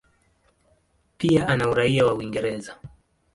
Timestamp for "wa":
2.05-2.13